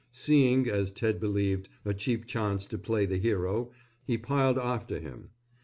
Seeing, 0.11 0.67
as 0.67 0.89
Ted 0.89 1.19
believed, 1.19 1.69
a 1.85 1.93
cheap 1.93 2.25
chance 2.25 2.65
to 2.65 2.79
play 2.79 3.05
the 3.05 3.17
hero, 3.19 3.69
he 4.03 4.17
piled 4.17 4.57
after 4.57 4.99
him. 4.99 5.29